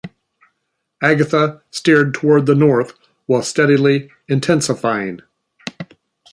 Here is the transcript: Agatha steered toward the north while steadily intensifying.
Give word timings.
Agatha 1.03 1.61
steered 1.69 2.11
toward 2.11 2.47
the 2.47 2.55
north 2.55 2.95
while 3.27 3.43
steadily 3.43 4.09
intensifying. 4.27 5.19